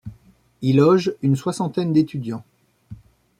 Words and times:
Y 0.63 0.73
logent 0.73 1.13
une 1.21 1.35
soixantaine 1.35 1.93
d'étudiants. 1.93 2.43